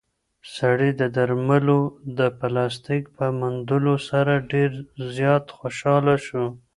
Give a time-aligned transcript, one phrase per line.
[0.55, 1.79] سړی د درملو
[2.19, 4.71] د پلاستیک په موندلو سره ډېر
[5.15, 6.45] زیات خوشحاله شو.